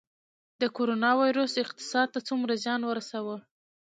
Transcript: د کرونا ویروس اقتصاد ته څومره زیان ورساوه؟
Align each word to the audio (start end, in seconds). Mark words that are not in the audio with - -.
د 0.61 0.63
کرونا 0.75 1.11
ویروس 1.21 1.51
اقتصاد 1.63 2.07
ته 2.13 2.19
څومره 2.27 2.53
زیان 2.63 2.81
ورساوه؟ 2.85 3.37